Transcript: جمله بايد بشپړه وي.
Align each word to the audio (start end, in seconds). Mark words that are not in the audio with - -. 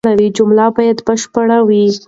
جمله 0.37 0.65
بايد 0.75 0.97
بشپړه 1.07 1.57
وي. 1.67 1.83